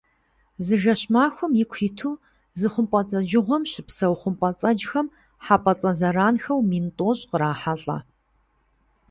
Зы 0.65 0.75
жэщ-махуэм 0.83 1.51
ику 1.63 1.77
иту 1.87 2.11
зы 2.59 2.67
хъумпӀэцӀэджыгъуэм 2.73 3.63
щыпсэу 3.71 4.15
хъумпӀэцӀэджхэм 4.21 5.07
хьэпӀацӀэ 5.45 5.91
зэранхэу 5.99 6.65
мин 6.69 6.85
тӀощӀ 6.97 7.23
кърахьэлӀэ. 7.29 7.97